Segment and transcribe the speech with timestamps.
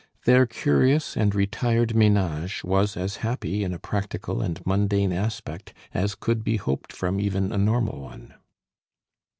[0.25, 6.15] Their curious and retired ménage was as happy in a practical and mundane aspect as
[6.15, 8.33] could be hoped from even a normal one.